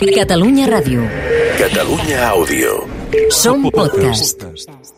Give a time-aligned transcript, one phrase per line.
[0.00, 1.02] Catalunya Ràdio.
[1.60, 2.88] Catalunya Àudio.
[3.28, 4.46] Som podcast.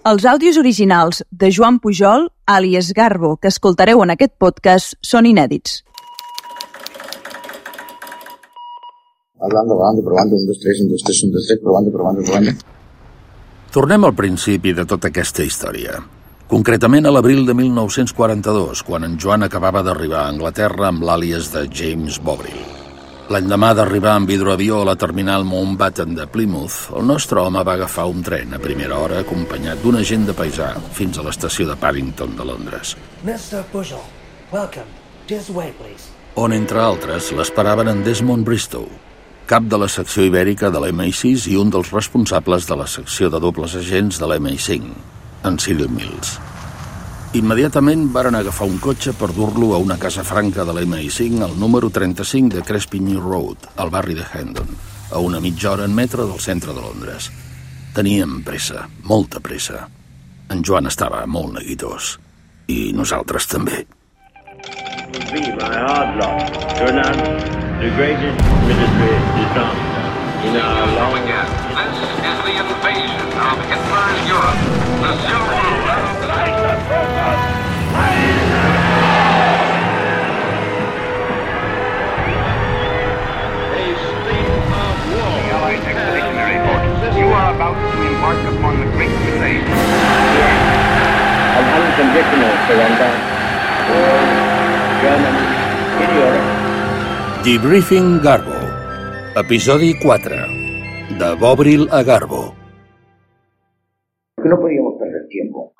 [0.06, 5.80] Els àudios originals de Joan Pujol, àlies Garbo, que escoltareu en aquest podcast, són inèdits.
[9.43, 12.55] Hablando, hablando, probando, un, dos, tres, un, dos, tres, un, dos, tres, probando, probando, probando.
[13.75, 15.98] Tornem al principi de tota aquesta història.
[16.46, 21.66] Concretament a l'abril de 1942, quan en Joan acabava d'arribar a Anglaterra amb l'àlies de
[21.75, 22.81] James Bovril.
[23.32, 28.04] L'endemà d'arribar amb hidroavió a la terminal Mountbatten de Plymouth, el nostre home va agafar
[28.10, 32.37] un tren a primera hora acompanyat d'un agent de paisà fins a l'estació de Paddington
[32.37, 32.92] de Londres,
[33.24, 33.62] Mr.
[33.73, 34.04] Bushel,
[34.52, 34.84] welcome.
[35.28, 36.12] This way, please.
[36.37, 38.84] on, entre altres, l'esperaven en Desmond Bristow,
[39.48, 43.40] cap de la secció ibèrica de l'MI6 i un dels responsables de la secció de
[43.40, 44.92] dobles agents de l'MI5,
[45.48, 46.37] en Cyril Mills.
[47.32, 51.88] Immediatament varen agafar un cotxe per dur-lo a una casa franca de l'MI5 al número
[51.88, 54.68] 35 de Crespigny Road, al barri de Hendon,
[55.10, 57.30] a una mitja hora en metro del centre de Londres.
[57.96, 59.88] Teníem pressa, molta pressa.
[60.52, 62.18] En Joan estava molt neguitós.
[62.68, 63.87] I nosaltres també.
[65.57, 66.53] my hard lot
[66.85, 67.48] announce
[67.81, 68.37] the greatest
[68.69, 70.05] military disaster
[70.45, 71.17] in our long.
[71.25, 71.97] This
[72.29, 74.61] is the invasion of Hitler's Europe.
[75.01, 75.72] The Civil
[87.63, 89.67] about to embark upon the great crusade.
[91.59, 93.13] An unconditional surrender
[93.87, 94.11] for
[96.03, 96.49] in Europe.
[97.47, 98.59] Debriefing Garbo.
[99.39, 101.15] Episodi 4.
[101.19, 102.55] De Bobril a Garbo.
[104.43, 105.75] Que no podíamos perder tiempo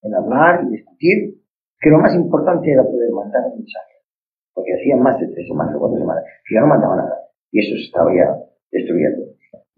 [0.00, 1.36] en hablar y discutir,
[1.78, 4.08] que lo más importante era poder mandar un mensaje.
[4.54, 7.28] Porque hacían más de tres semanas o cuatro semanas que ya no mandaba nada.
[7.52, 8.24] Y eso se estaba ya
[8.72, 9.29] destruyendo.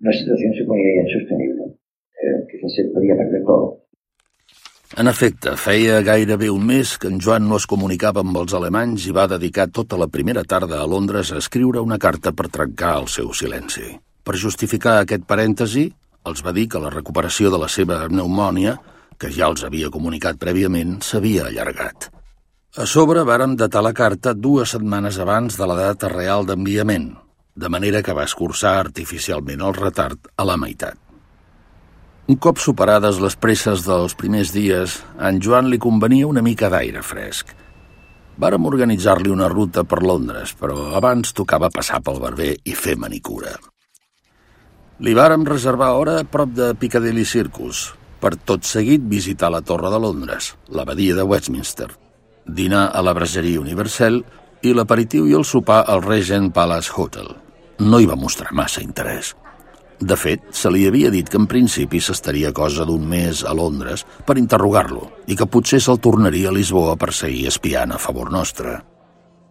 [0.02, 1.62] La situación se ya insostenible.
[2.22, 3.82] Eh, que se podía perder todo.
[4.96, 9.06] En efecte, feia gairebé un mes que en Joan no es comunicava amb els alemanys
[9.08, 12.98] i va dedicar tota la primera tarda a Londres a escriure una carta per trencar
[13.00, 13.88] el seu silenci.
[14.22, 15.86] Per justificar aquest parèntesi,
[16.28, 18.76] els va dir que la recuperació de la seva pneumònia,
[19.16, 22.10] que ja els havia comunicat prèviament, s'havia allargat.
[22.76, 27.14] A sobre vàrem datar la carta dues setmanes abans de la data real d'enviament,
[27.54, 30.98] de manera que va escurçar artificialment el retard a la meitat.
[32.30, 36.70] Un cop superades les presses dels primers dies, a en Joan li convenia una mica
[36.70, 37.50] d'aire fresc.
[38.38, 43.52] Vàrem organitzar-li una ruta per Londres, però abans tocava passar pel barber i fer manicura.
[45.02, 47.90] Li vàrem reservar hora a prop de Piccadilly Circus,
[48.22, 51.90] per tot seguit visitar la Torre de Londres, l'abadia de Westminster,
[52.46, 54.22] dinar a la Braseria Universal
[54.62, 57.28] i l'aperitiu i el sopar al Regent Palace Hotel.
[57.82, 59.34] No hi va mostrar massa interès.
[60.02, 64.02] De fet, se li havia dit que en principi s'estaria cosa d'un mes a Londres
[64.26, 68.80] per interrogar-lo i que potser se'l tornaria a Lisboa per seguir espiant a favor nostre.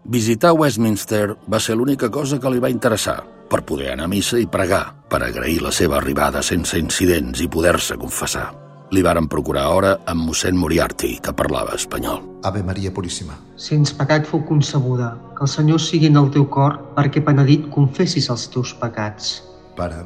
[0.04, 3.22] Visitar Westminster va ser l'única cosa que li va interessar,
[3.52, 7.48] per poder anar a missa i pregar, per agrair la seva arribada sense incidents i
[7.52, 8.50] poder-se confessar.
[8.92, 12.18] Li varen procurar hora amb mossèn Moriarty, que parlava espanyol.
[12.44, 13.38] Ave Maria Puríssima.
[13.56, 18.28] Sens pecat fou concebuda, que el Senyor sigui en el teu cor, perquè penedit confessis
[18.34, 19.38] els teus pecats.
[19.78, 20.04] Pare,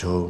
[0.00, 0.22] jo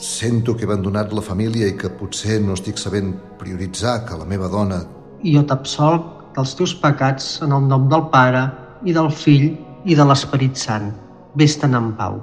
[0.00, 4.24] sento que he abandonat la família i que potser no estic sabent prioritzar que la
[4.24, 4.80] meva dona...
[5.20, 8.46] I jo t'absolc dels teus pecats en el nom del Pare,
[8.80, 9.50] i del Fill,
[9.84, 10.88] i de l'Esperit Sant.
[11.36, 12.22] Vés-te'n en pau.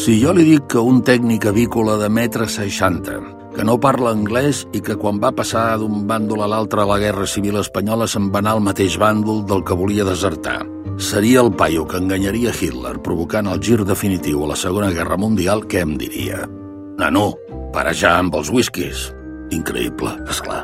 [0.00, 3.16] Si jo li dic que un tècnic avícola de metre 60,
[3.52, 6.96] que no parla anglès i que quan va passar d'un bàndol a l'altre a la
[7.02, 10.62] Guerra Civil Espanyola se'n va anar al mateix bàndol del que volia desertar,
[10.96, 15.66] seria el paio que enganyaria Hitler provocant el gir definitiu a la Segona Guerra Mundial,
[15.68, 16.46] què em diria?
[16.96, 17.34] Nano,
[17.76, 19.10] para ja amb els whiskies.
[19.52, 20.62] Increïble, és clar.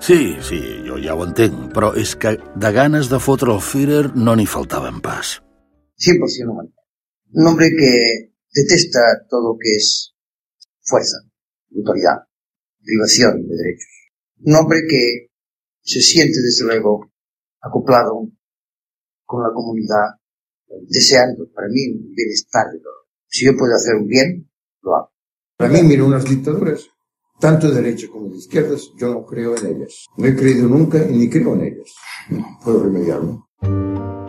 [0.00, 4.14] Sí, sí, jo ja ho entenc, però és que de ganes de fotre el Führer
[4.16, 5.36] no n'hi faltaven pas.
[6.00, 6.72] 100% humano.
[7.36, 7.92] Un hombre que
[8.58, 10.14] detesta todo lo que es
[10.80, 11.18] fuerza,
[11.76, 12.26] autoridad,
[12.82, 13.90] privación de derechos.
[14.44, 15.28] Un hombre que
[15.82, 17.10] se siente, desde luego,
[17.60, 18.28] acoplado
[19.24, 20.18] con la comunidad,
[20.88, 23.08] deseando para mí un bienestar de todo.
[23.26, 24.50] Si yo puedo hacer un bien,
[24.82, 25.12] lo hago.
[25.56, 26.86] Para mí, miro unas dictaduras,
[27.40, 30.06] tanto de derecha como de izquierdas, yo no creo en ellas.
[30.16, 31.94] No he creído nunca y ni creo en ellas.
[32.30, 33.47] No puedo remediarlo.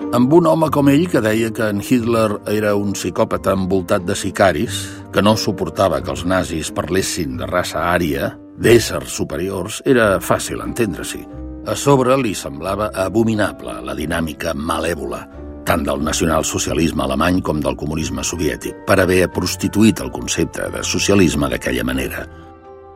[0.10, 4.16] Amb un home com ell que deia que en Hitler era un psicòpata envoltat de
[4.18, 4.80] sicaris,
[5.14, 11.22] que no suportava que els nazis parlessin de raça ària, d'éssers superiors, era fàcil entendre-s'hi.
[11.70, 15.22] A sobre li semblava abominable la dinàmica malèvola,
[15.70, 21.52] tant del nacionalsocialisme alemany com del comunisme soviètic, per haver prostituït el concepte de socialisme
[21.54, 22.26] d'aquella manera.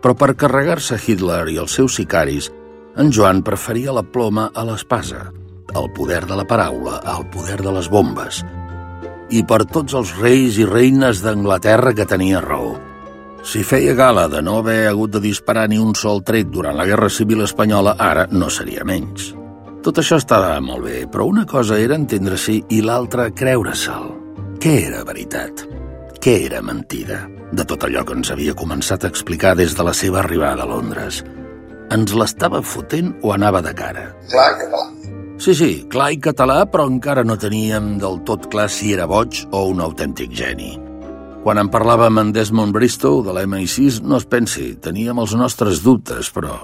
[0.01, 2.49] Però per carregar-se Hitler i els seus sicaris,
[2.97, 5.27] en Joan preferia la ploma a l'espasa,
[5.75, 8.43] el poder de la paraula al poder de les bombes,
[9.33, 12.75] i per tots els reis i reines d'Anglaterra que tenia raó.
[13.43, 16.85] Si feia gala de no haver hagut de disparar ni un sol tret durant la
[16.87, 19.33] Guerra Civil Espanyola, ara no seria menys.
[19.83, 24.11] Tot això estava molt bé, però una cosa era entendre-s'hi i l'altra creure-se'l.
[24.63, 25.65] Què era veritat?
[26.23, 27.25] Què era mentida?
[27.51, 30.69] De tot allò que ens havia començat a explicar des de la seva arribada a
[30.69, 31.19] Londres.
[31.91, 34.07] Ens l'estava fotent o anava de cara?
[34.31, 34.87] Clar, català.
[35.43, 39.41] Sí, sí, clar i català, però encara no teníem del tot clar si era boig
[39.51, 40.69] o un autèntic geni.
[41.43, 46.29] Quan en parlàvem amb Desmond Bristow, de l'MI6, no es pensi, teníem els nostres dubtes,
[46.31, 46.61] però...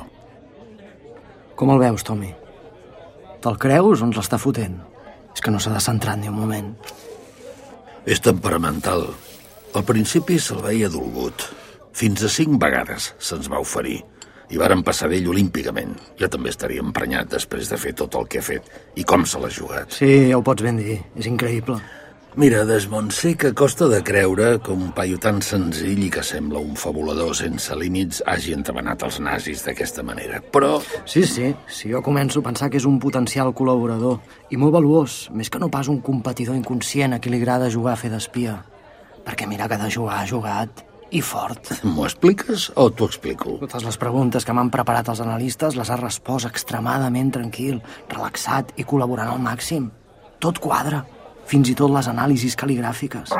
[1.59, 2.29] Com el veus, Tommy?
[3.43, 4.77] Te'l creus o ens l'està fotent?
[5.35, 6.71] És que no s'ha de centrar ni un moment.
[8.07, 9.09] És temperamental.
[9.75, 11.49] Al principi se'l veia dolgut.
[11.91, 13.99] Fins a cinc vegades se'ns va oferir
[14.49, 15.93] i varen passar d'ell olímpicament.
[16.19, 18.67] Jo també estaria emprenyat després de fer tot el que ha fet.
[18.97, 19.93] I com se l'ha jugat.
[19.93, 20.99] Sí, ja ho pots ben dir.
[21.15, 21.79] És increïble.
[22.39, 26.61] Mira, Desmond, sé que costa de creure que un paio tan senzill i que sembla
[26.61, 30.77] un fabulador sense límits hagi entrebanat els nazis d'aquesta manera, però...
[31.09, 34.21] Sí, sí, sí, jo començo a pensar que és un potencial col·laborador
[34.53, 37.97] i molt valuós, més que no pas un competidor inconscient a qui li agrada jugar
[37.97, 38.59] a fer d'espia.
[39.25, 41.71] Perquè mira que de jugar ha jugat i fort.
[41.87, 43.57] M'ho expliques o t'ho explico?
[43.63, 47.79] Totes les preguntes que m'han preparat els analistes les ha respost extremadament tranquil,
[48.11, 49.89] relaxat i col·laborant al màxim.
[50.39, 51.03] Tot quadra
[51.49, 53.33] fins i tot les anàlisis cal·ligràfiques.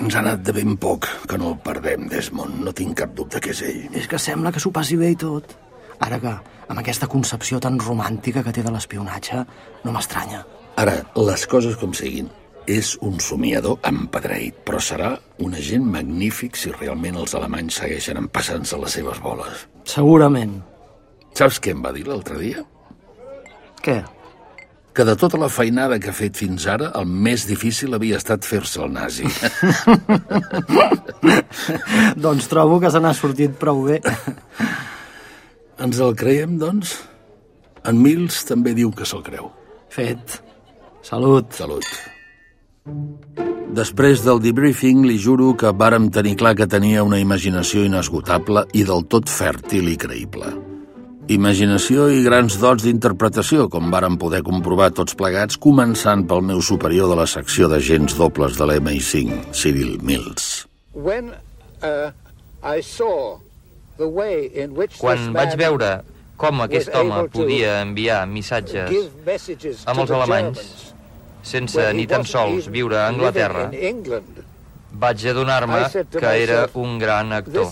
[0.00, 2.62] Ens ha anat de ben poc que no el perdem, Desmond.
[2.64, 3.82] No tinc cap dubte que és ell.
[4.00, 5.52] És que sembla que s'ho passi bé i tot.
[6.00, 6.32] Ara que,
[6.72, 9.44] amb aquesta concepció tan romàntica que té de l'espionatge,
[9.84, 10.40] no m'estranya.
[10.80, 10.96] Ara,
[11.28, 12.30] les coses com siguin,
[12.68, 15.14] és un somiador empedreït, però serà
[15.44, 19.66] un agent magnífic si realment els alemanys segueixen empassant-se les seves boles.
[19.88, 20.58] Segurament.
[21.38, 22.64] Saps què em va dir l'altre dia?
[23.80, 24.00] Què?
[25.00, 28.44] que de tota la feinada que ha fet fins ara, el més difícil havia estat
[28.44, 29.28] fer-se el nazi.
[32.24, 34.00] doncs trobo que se n'ha sortit prou bé.
[35.80, 36.98] Ens el creiem, doncs?
[37.86, 39.52] En Mills també diu que se'l creu.
[39.94, 40.40] Fet.
[41.06, 41.54] Salut.
[41.56, 41.86] Salut.
[43.70, 48.82] Després del debriefing, li juro que vàrem tenir clar que tenia una imaginació inesgotable i
[48.88, 50.50] del tot fèrtil i creïble.
[51.30, 57.06] Imaginació i grans dots d'interpretació, com varen poder comprovar tots plegats, començant pel meu superior
[57.12, 60.66] de la secció d'agents dobles de l'MI5, Cyril Mills.
[60.92, 61.30] When,
[61.86, 62.10] uh,
[62.66, 63.38] I saw
[63.98, 66.00] the way in which Quan vaig veure
[66.40, 70.90] com aquest home podia enviar missatges amb els alemanys
[71.42, 73.70] sense ni tan sols viure a Anglaterra,
[74.92, 77.66] vaig adonar-me que era un gran actor.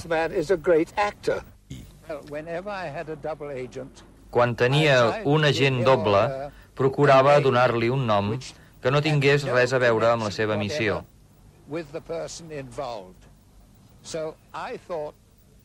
[4.30, 8.34] Quan tenia un agent doble, procurava donar-li un nom
[8.82, 11.02] que no tingués res a veure amb la seva missió.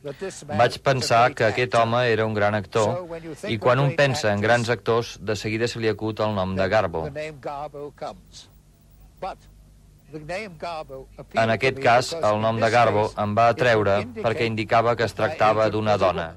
[0.04, 3.08] Vaig pensar que aquest home era un gran actor
[3.48, 6.68] i quan un pensa en grans actors, de seguida se li acut el nom de
[6.68, 7.06] Garbo.
[11.32, 15.70] En aquest cas, el nom de Garbo em va atreure perquè indicava que es tractava
[15.72, 16.28] d'una dona.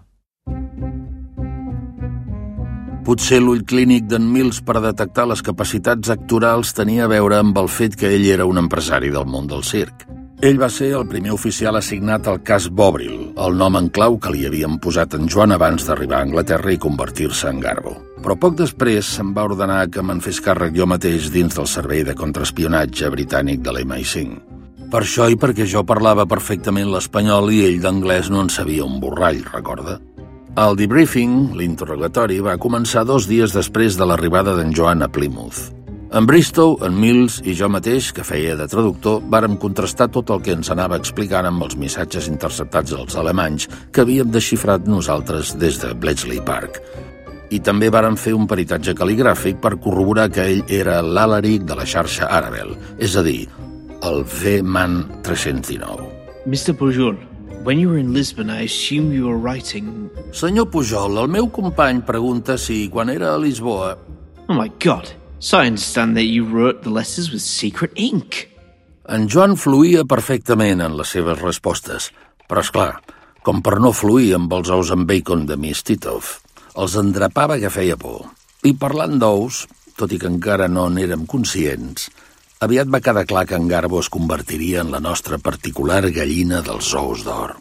[3.07, 7.67] Potser l'ull clínic d'en Mills per detectar les capacitats actorals tenia a veure amb el
[7.71, 10.06] fet que ell era un empresari del món del circ.
[10.37, 14.29] Ell va ser el primer oficial assignat al cas Bobril, el nom en clau que
[14.29, 17.95] li havien posat en Joan abans d'arribar a Anglaterra i convertir-se en Garbo.
[18.21, 22.03] Però poc després se'm va ordenar que me'n fes càrrec jo mateix dins del servei
[22.05, 24.37] de contraespionatge britànic de l'MI5.
[24.93, 29.01] Per això i perquè jo parlava perfectament l'espanyol i ell d'anglès no en sabia un
[29.01, 29.97] borrall, recorda?
[30.53, 35.76] El debriefing, l'interrogatori, va començar dos dies després de l'arribada d'en Joan a Plymouth.
[36.07, 40.39] En Bristow, en Mills i jo mateix, que feia de traductor, vàrem contrastar tot el
[40.45, 45.81] que ens anava explicant amb els missatges interceptats dels alemanys que havíem desxifrat nosaltres des
[45.81, 46.79] de Bletchley Park.
[47.51, 51.83] I també vàrem fer un peritatge cal·ligràfic per corroborar que ell era l'Alaric de la
[51.83, 52.71] xarxa Arabel,
[53.03, 53.43] és a dir,
[54.07, 56.07] el V-Man 319.
[56.47, 56.71] Mr.
[56.71, 57.19] Pujol,
[57.67, 60.07] when you were in Lisbon, I assume you were writing...
[60.31, 63.97] Senyor Pujol, el meu company pregunta si quan era a Lisboa...
[64.47, 68.49] Oh my God, So I understand that you wrote the letters with secret ink.
[69.07, 72.09] En Joan fluïa perfectament en les seves respostes,
[72.49, 72.89] però és clar,
[73.45, 76.33] com per no fluir amb els ous amb bacon de Miss Titov,
[76.75, 78.25] els endrapava que feia por.
[78.65, 79.61] I parlant d'ous,
[79.95, 82.09] tot i que encara no n'érem conscients,
[82.59, 86.91] aviat va quedar clar que en Garbo es convertiria en la nostra particular gallina dels
[86.97, 87.55] ous d'or.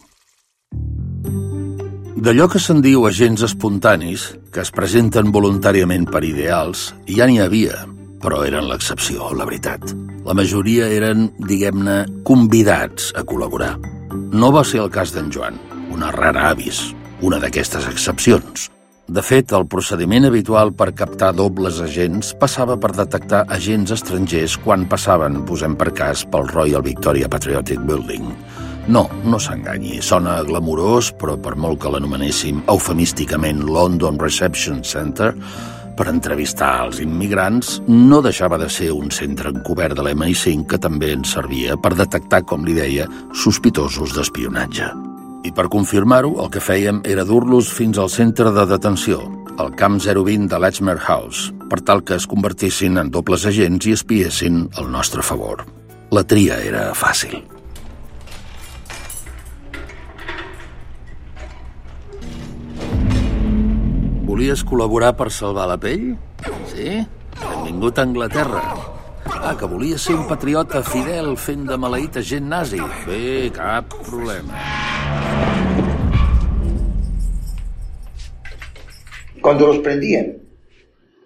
[2.27, 7.85] D'allò que se'n diu agents espontanis, que es presenten voluntàriament per ideals, ja n'hi havia,
[8.19, 9.93] però eren l'excepció, la veritat.
[10.27, 13.77] La majoria eren, diguem-ne, convidats a col·laborar.
[14.35, 15.63] No va ser el cas d'en Joan,
[15.95, 16.83] una rara avis,
[17.23, 18.73] una d'aquestes excepcions.
[19.07, 24.91] De fet, el procediment habitual per captar dobles agents passava per detectar agents estrangers quan
[24.91, 28.33] passaven, posem per cas, pel Royal Victoria Patriotic Building.
[28.87, 35.33] No, no s'enganyi, sona glamurós, però per molt que l'anomenéssim eufemísticament London Reception Center,
[35.99, 41.11] per entrevistar els immigrants, no deixava de ser un centre encobert de l'MI5 que també
[41.17, 44.93] ens servia per detectar, com li deia, sospitosos d'espionatge.
[45.49, 49.19] I per confirmar-ho, el que fèiem era dur-los fins al centre de detenció,
[49.59, 53.99] al camp 020 de l'Edgemer House, per tal que es convertissin en dobles agents i
[53.99, 55.67] espiessin al nostre favor.
[56.15, 57.56] La tria era fàcil.
[64.37, 66.11] Volies col·laborar per salvar la pell?
[66.69, 66.99] Sí?
[67.41, 68.59] Benvingut a Anglaterra.
[69.33, 72.83] Ah, que volia ser un patriota fidel fent de maleït agent nazi.
[73.07, 74.61] Bé, cap problema.
[79.41, 80.35] Cuando los prendían,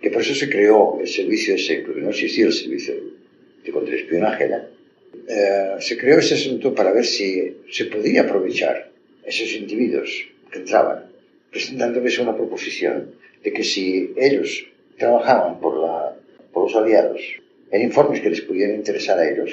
[0.01, 2.95] que por eso se creó el servicio ese, porque no existía el servicio
[3.65, 8.93] de contraespionaje, eh, se creó ese asunto para ver si se podía aprovechar
[9.27, 10.11] esos individuos
[10.53, 11.10] que entraban,
[11.51, 14.67] presentándoles una proposición de que si ellos
[14.99, 16.17] trabajaban por, la,
[16.53, 17.21] por los aliados
[17.71, 19.51] en informes que les pudieran interesar a ellos,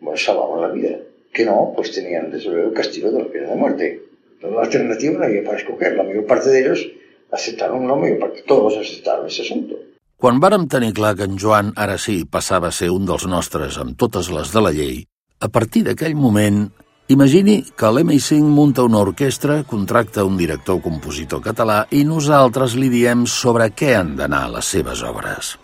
[0.00, 0.98] bueno, salvaban la vida.
[1.32, 4.02] Que no, pues tenían desde luego el castigo de la pena de muerte.
[4.34, 5.96] Entonces, la alternativa no había para escoger.
[5.96, 6.86] La mayor parte de ellos
[7.30, 9.76] aceptaron, la mayor parte, todos aceptaron ese asunto.
[10.22, 13.74] Quan vàrem tenir clar que en Joan ara sí passava a ser un dels nostres
[13.82, 15.00] amb totes les de la llei,
[15.42, 16.68] a partir d'aquell moment,
[17.12, 23.68] imagini que l'MI5 munta una orquestra, contracta un director-compositor català i nosaltres li diem sobre
[23.76, 25.54] què han d'anar les seves obres.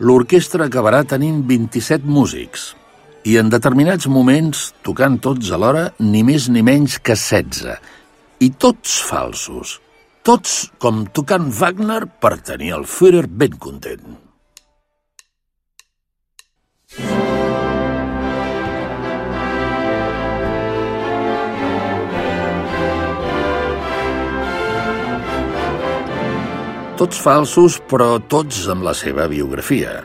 [0.00, 2.74] L'orquestra acabarà tenint 27 músics
[3.26, 9.00] i en determinats moments tocant tots alhora ni més ni menys que 16 i tots
[9.06, 9.78] falsos,
[10.26, 14.25] tots com tocant Wagner per tenir el Führer ben content.
[26.96, 29.98] Tots falsos, però tots amb la seva biografia.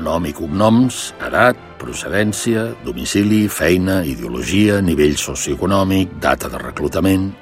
[0.00, 7.32] Nom i cognoms, edat, procedència, domicili, feina, ideologia, nivell socioeconòmic, data de reclutament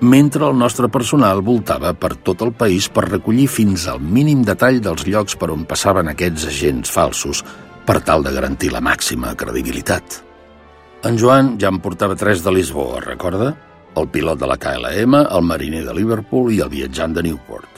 [0.00, 4.78] mentre el nostre personal voltava per tot el país per recollir fins al mínim detall
[4.82, 7.42] dels llocs per on passaven aquests agents falsos
[7.86, 10.22] per tal de garantir la màxima credibilitat.
[11.08, 13.54] En Joan ja en portava tres de Lisboa, recorda?
[13.96, 17.77] El pilot de la KLM, el mariner de Liverpool i el viatjant de Newport.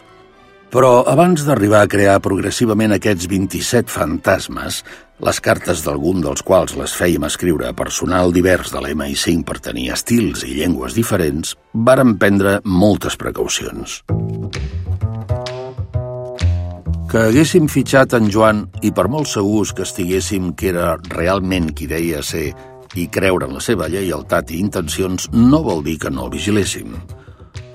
[0.70, 4.76] Però abans d'arribar a crear progressivament aquests 27 fantasmes,
[5.18, 9.88] les cartes d'algun dels quals les fèiem escriure a personal divers de l'MI5 per tenir
[9.96, 13.98] estils i llengües diferents, varen prendre moltes precaucions.
[17.10, 21.90] Que haguéssim fitxat en Joan i per molt segurs que estiguéssim que era realment qui
[21.90, 22.52] deia ser
[22.94, 26.94] i creure en la seva lleialtat i intencions no vol dir que no el vigiléssim.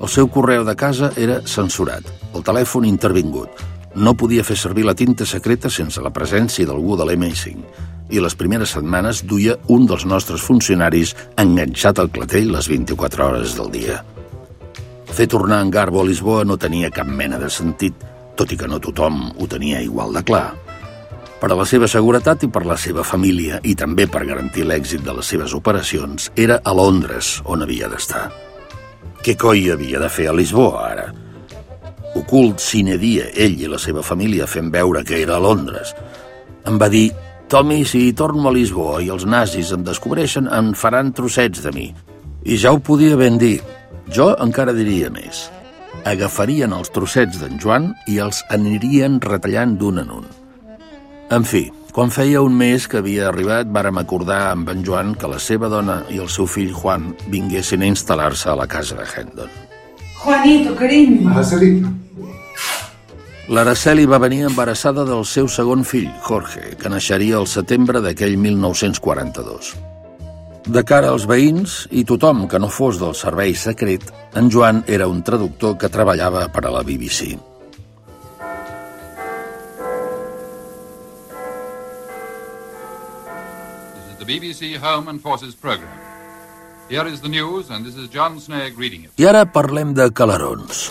[0.05, 2.05] El seu correu de casa era censurat,
[2.37, 3.63] el telèfon intervingut,
[3.97, 8.37] no podia fer servir la tinta secreta sense la presència d'algú de l'MI5 i les
[8.37, 13.97] primeres setmanes duia un dels nostres funcionaris enganxat al clatell les 24 hores del dia.
[15.09, 17.97] Fer tornar en Garbo a Lisboa no tenia cap mena de sentit,
[18.37, 20.51] tot i que no tothom ho tenia igual de clar.
[21.41, 25.01] Per a la seva seguretat i per la seva família, i també per garantir l'èxit
[25.01, 28.29] de les seves operacions, era a Londres on havia d'estar.
[29.25, 31.05] Què coi havia de fer a Lisboa, ara?
[32.15, 35.93] ocult sine dia, ell i la seva família fent veure que era a Londres.
[36.65, 37.09] Em va dir,
[37.51, 41.89] Tommy, si torno a Lisboa i els nazis em descobreixen, en faran trossets de mi.
[42.45, 43.59] I ja ho podia ben dir.
[44.09, 45.47] Jo encara diria més.
[46.05, 50.25] Agafarien els trossets d'en Joan i els anirien retallant d'un en un.
[51.33, 55.29] En fi, quan feia un mes que havia arribat, vàrem acordar amb en Joan que
[55.31, 59.05] la seva dona i el seu fill Juan vinguessin a instal·lar-se a la casa de
[59.07, 59.53] Hendon.
[60.19, 61.31] Juanito, cariño.
[61.31, 61.39] Ah,
[63.47, 69.71] L'Araceli va venir embarassada del seu segon fill, Jorge, que naixeria al setembre d'aquell 1942.
[70.67, 74.03] De cara als veïns i tothom que no fos del servei secret,
[74.35, 77.37] en Joan era un traductor que treballava per a la BBC.
[89.17, 90.89] I ara parlem de calarons.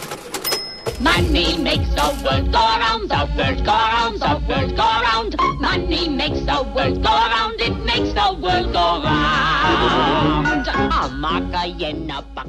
[1.00, 5.36] Money makes the world go round, the world go round, the world go round.
[5.60, 10.63] Money makes the world go round, it makes the world go round.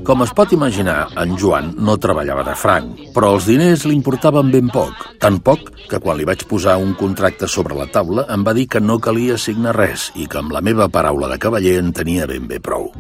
[0.05, 4.51] Com es pot imaginar, en Joan no treballava de franc, però els diners li importaven
[4.53, 8.45] ben poc, tan poc que quan li vaig posar un contracte sobre la taula em
[8.45, 11.77] va dir que no calia signar res i que amb la meva paraula de cavaller
[11.81, 12.91] en tenia ben bé prou.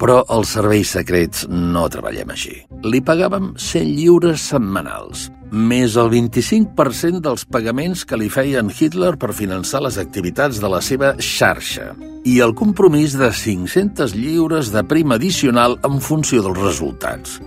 [0.00, 2.54] Però els serveis secrets no treballem així.
[2.88, 9.34] Li pagàvem 100 lliures setmanals, més el 25% dels pagaments que li feien Hitler per
[9.36, 11.90] finançar les activitats de la seva xarxa
[12.24, 17.40] i el compromís de 500 lliures de prima addicional en funció dels resultats.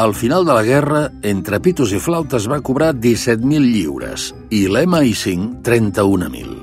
[0.00, 5.60] Al final de la guerra, entre pitos i flautes va cobrar 17.000 lliures i l'MI5
[5.66, 6.58] 31.000.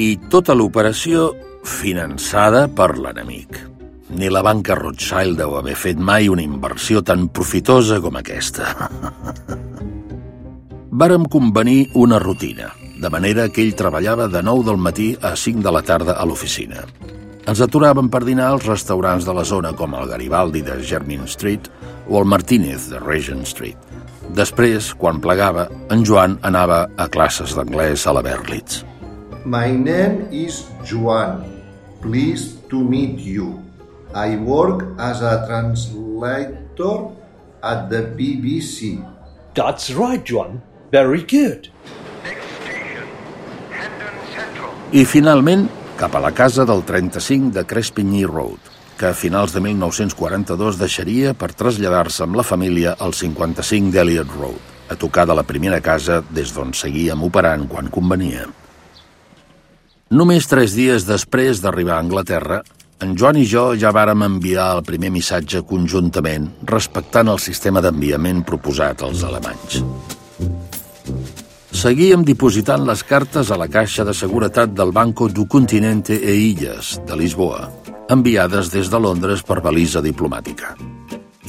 [0.00, 1.30] I tota l'operació
[1.62, 3.60] finançada per l'enemic.
[4.10, 8.72] Ni la banca Rothschild deu haver fet mai una inversió tan profitosa com aquesta.
[11.00, 15.62] Vàrem convenir una rutina, de manera que ell treballava de 9 del matí a 5
[15.62, 16.82] de la tarda a l'oficina.
[17.46, 21.70] Ens aturàvem per dinar als restaurants de la zona com el Garibaldi de Germin Street
[22.08, 23.78] o el Martínez de Regent Street.
[24.34, 28.84] Després, quan plegava, en Joan anava a classes d'anglès a la Berlitz.
[29.46, 31.46] My name is Joan.
[32.02, 33.69] Pleased to meet you.
[34.14, 37.14] I work as a translator
[37.62, 38.98] at the BBC.
[39.54, 40.62] That's right, Joan.
[40.90, 41.70] Very good.
[44.90, 48.58] I finalment, cap a la casa del 35 de Crespigny Road,
[48.98, 54.58] que a finals de 1942 deixaria per traslladar-se amb la família al 55 d'Eliot Road,
[54.90, 58.48] a tocar de la primera casa des d'on seguíem operant quan convenia.
[60.10, 62.64] Només tres dies després d'arribar a Anglaterra,
[63.00, 68.44] en Joan i jo ja vàrem enviar el primer missatge conjuntament, respectant el sistema d'enviament
[68.46, 69.80] proposat als alemanys.
[71.80, 76.98] Seguíem dipositant les cartes a la caixa de seguretat del Banco du Continente e Illes,
[77.06, 77.70] de Lisboa,
[78.10, 80.74] enviades des de Londres per balisa diplomàtica.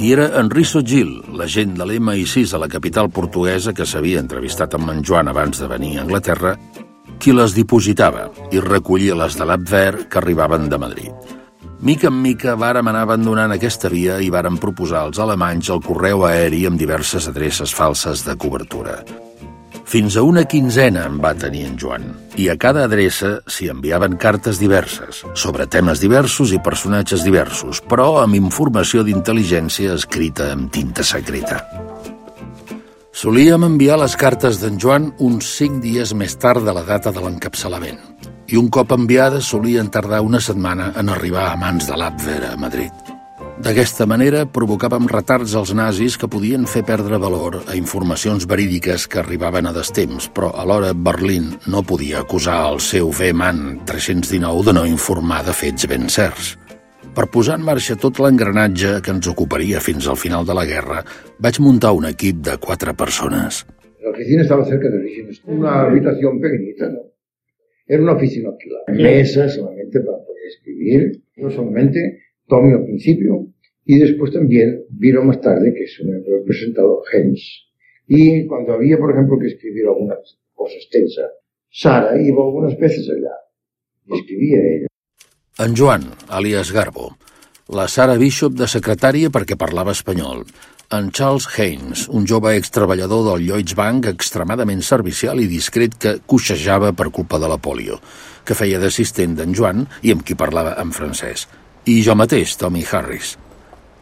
[0.01, 4.89] I era Enrico Gil, l'agent de l'MI6 a la capital portuguesa que s'havia entrevistat amb
[4.93, 6.55] en Joan abans de venir a Anglaterra,
[7.19, 11.40] qui les dipositava i recollia les de l'Abver que arribaven de Madrid.
[11.81, 16.27] Mica en mica vàrem anar abandonant aquesta via i vàrem proposar als alemanys el correu
[16.27, 18.99] aeri amb diverses adreces falses de cobertura.
[19.89, 22.05] Fins a una quinzena en va tenir en Joan,
[22.37, 28.21] i a cada adreça s'hi enviaven cartes diverses, sobre temes diversos i personatges diversos, però
[28.21, 31.63] amb informació d'intel·ligència escrita amb tinta secreta.
[33.11, 37.25] Solíem enviar les cartes d'en Joan uns cinc dies més tard de la data de
[37.25, 37.97] l'encapçalament,
[38.51, 42.57] i un cop enviades solien tardar una setmana en arribar a mans de l'Abwehr a
[42.59, 43.11] Madrid.
[43.61, 49.19] D'aquesta manera provocàvem retards als nazis que podien fer perdre valor a informacions verídiques que
[49.21, 54.87] arribaven a destemps, però alhora Berlín no podia acusar el seu Wehrmann 319 de no
[54.89, 56.55] informar de fets ben certs.
[57.13, 61.05] Per posar en marxa tot l'engranatge que ens ocuparia fins al final de la guerra,
[61.39, 63.65] vaig muntar un equip de quatre persones.
[64.01, 67.10] La oficina estaba cerca de Regines, una habitación pequeñita, ¿no?
[67.91, 68.85] Era una oficina alquilada.
[68.87, 73.47] Mesa solamente para poder escribir, no solamente Tommy al principio,
[73.83, 77.67] y después también vino más tarde, que se me ha presentado Hens.
[78.07, 80.15] Y cuando había, por ejemplo, que escribir alguna
[80.53, 81.23] cosa extensa,
[81.69, 83.35] Sara iba algunas veces allá
[84.05, 84.87] y ella.
[85.59, 87.17] En Joan, alias Garbo,
[87.67, 90.45] la Sara Bishop de secretària perquè parlava espanyol,
[90.91, 96.91] en Charles Haynes, un jove extreballador del Lloyds Bank extremadament servicial i discret que coixejava
[96.91, 98.01] per culpa de la polio,
[98.43, 101.47] que feia d'assistent d'en Joan i amb qui parlava en francès,
[101.87, 103.37] i jo mateix, Tommy Harris.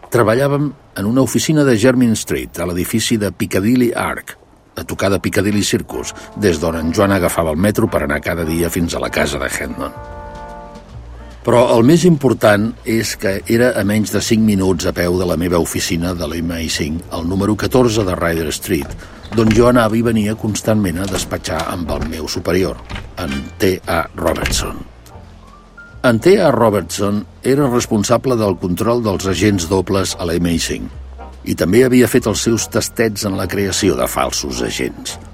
[0.09, 4.35] Treballàvem en una oficina de Germin Street, a l'edifici de Piccadilly Arc,
[4.75, 8.47] a tocar de Piccadilly Circus, des d'on en Joan agafava el metro per anar cada
[8.47, 10.18] dia fins a la casa de Hendon.
[11.45, 15.27] Però el més important és que era a menys de 5 minuts a peu de
[15.27, 18.97] la meva oficina de l'MI5, al número 14 de Ryder Street,
[19.37, 22.81] d'on jo anava i venia constantment a despatxar amb el meu superior,
[23.23, 24.01] en T.A.
[24.19, 24.83] Robertson.
[26.03, 26.51] En T.A.
[26.51, 30.95] Robertson era responsable del control dels agents dobles a l'MI5
[31.49, 35.15] i també havia fet els seus tastets en la creació de falsos agents–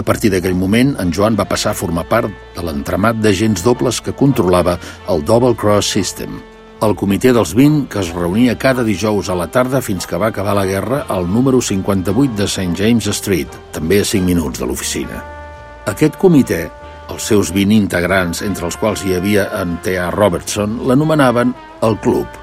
[0.00, 4.00] a partir d'aquell moment, en Joan va passar a formar part de l'entramat d'agents dobles
[4.00, 4.78] que controlava
[5.12, 6.40] el Double Cross System,
[6.80, 10.30] el comitè dels 20 que es reunia cada dijous a la tarda fins que va
[10.32, 12.72] acabar la guerra al número 58 de St.
[12.78, 15.24] James Street, també a 5 minuts de l'oficina.
[15.92, 16.68] Aquest comitè,
[17.10, 20.12] Els seus 20 integrants, entre els quals hi havia en T.A.
[20.14, 22.39] Robertson, l'anomenaven el Club.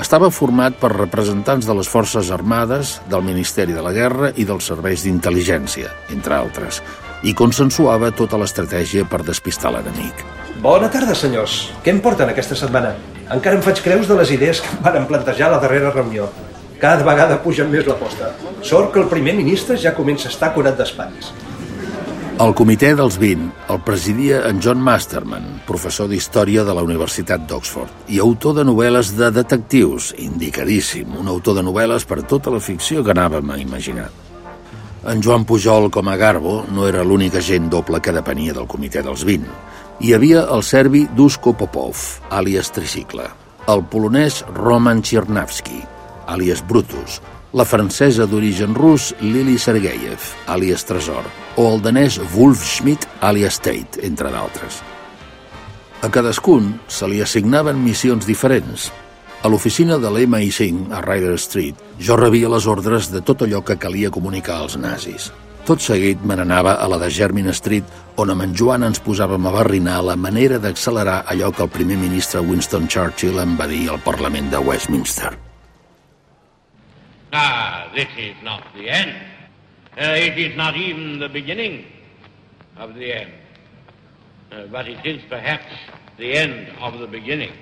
[0.00, 4.70] Estava format per representants de les Forces Armades, del Ministeri de la Guerra i dels
[4.70, 6.78] serveis d'intel·ligència, entre altres,
[7.20, 10.24] i consensuava tota l'estratègia per despistar l'enemic.
[10.64, 11.58] Bona tarda, senyors.
[11.84, 12.94] Què em porten aquesta setmana?
[13.28, 16.30] Encara em faig creus de les idees que em van plantejar a la darrera reunió.
[16.80, 18.32] Cada vegada pugen més l'aposta.
[18.64, 21.28] Sort que el primer ministre ja comença a estar curat d'espatlles.
[22.40, 28.12] El comitè dels 20 el presidia en John Masterman, professor d'història de la Universitat d'Oxford
[28.14, 33.04] i autor de novel·les de detectius, indicadíssim, un autor de novel·les per tota la ficció
[33.04, 34.06] que anàvem a imaginar.
[35.12, 39.02] En Joan Pujol, com a Garbo, no era l'únic agent doble que depenia del comitè
[39.04, 39.52] dels 20.
[40.00, 43.28] Hi havia el serbi Dusko Popov, àlies Tricicle,
[43.68, 45.82] el polonès Roman Chernavsky,
[46.24, 47.20] àlies Brutus,
[47.52, 51.26] la francesa d'origen rus Lili Sergeyev, àlies Tresor,
[51.58, 54.80] o el danès Wolf Schmidt, àlies Tate, entre d'altres.
[56.00, 58.90] A cadascun se li assignaven missions diferents.
[59.42, 63.78] A l'oficina de l'MI5, a Ryder Street, jo rebia les ordres de tot allò que
[63.80, 65.30] calia comunicar als nazis.
[65.66, 67.84] Tot seguit me n'anava a la de Germin Street,
[68.16, 72.00] on amb en Joan ens posàvem a barrinar la manera d'accelerar allò que el primer
[72.00, 75.49] ministre Winston Churchill em va dir al Parlament de Westminster.
[77.32, 79.14] Ah, this is not the end.
[79.94, 81.84] Uh, it is not even the beginning
[82.76, 83.30] of the end.
[84.50, 85.70] Uh, but it is perhaps
[86.18, 87.52] the end of the beginning.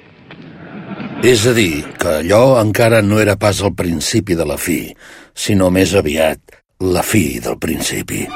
[1.23, 4.95] És a dir, que allò encara no era pas el principi de la fi,
[5.35, 6.41] sinó més aviat
[6.81, 8.27] la fi del principi.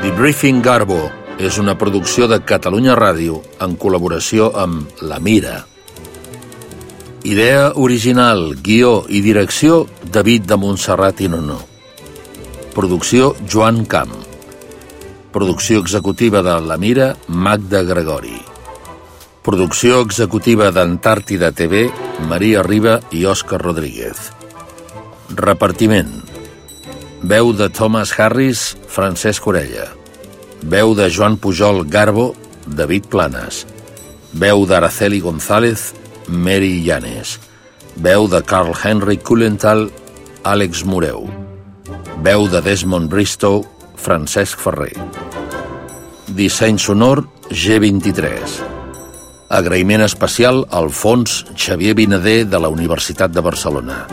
[0.00, 1.00] Debriefing Garbo
[1.40, 5.64] és una producció de Catalunya Ràdio en col·laboració amb La Mira,
[7.22, 11.58] Idea original, guió i direcció, David de Montserrat i Nono.
[12.72, 14.14] Producció, Joan Camp.
[15.30, 18.40] Producció executiva de La Mira, Magda Gregori.
[19.44, 21.90] Producció executiva d'Antàrtida TV,
[22.24, 24.32] Maria Riba i Òscar Rodríguez.
[25.36, 26.22] Repartiment.
[27.20, 29.90] Veu de Thomas Harris, Francesc Orella.
[30.62, 32.32] Veu de Joan Pujol Garbo,
[32.64, 33.66] David Planes.
[34.32, 35.90] Veu d'Araceli González,
[36.30, 37.38] Mary Llanes.
[37.96, 39.90] Veu de Carl Henry Kulenthal,
[40.46, 41.26] Àlex Moreu.
[42.22, 43.64] Veu de Desmond Bristow,
[43.96, 44.94] Francesc Ferrer.
[46.30, 48.60] Disseny sonor G23.
[49.50, 54.04] Agraïment especial al Fons Xavier Vinader de la Universitat de Barcelona.